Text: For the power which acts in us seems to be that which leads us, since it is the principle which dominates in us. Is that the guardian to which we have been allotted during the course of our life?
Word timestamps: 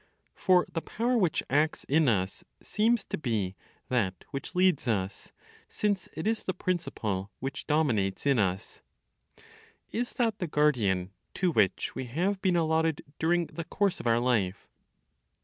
For 0.33 0.65
the 0.71 0.81
power 0.81 1.15
which 1.15 1.43
acts 1.47 1.83
in 1.83 2.07
us 2.09 2.43
seems 2.59 3.05
to 3.05 3.19
be 3.19 3.55
that 3.89 4.25
which 4.31 4.55
leads 4.55 4.87
us, 4.87 5.31
since 5.69 6.09
it 6.13 6.25
is 6.25 6.43
the 6.43 6.55
principle 6.55 7.29
which 7.39 7.67
dominates 7.67 8.25
in 8.25 8.39
us. 8.39 8.81
Is 9.91 10.13
that 10.13 10.39
the 10.39 10.47
guardian 10.47 11.11
to 11.35 11.51
which 11.51 11.93
we 11.93 12.05
have 12.05 12.41
been 12.41 12.55
allotted 12.55 13.03
during 13.19 13.45
the 13.45 13.63
course 13.65 13.99
of 13.99 14.07
our 14.07 14.19
life? 14.19 14.67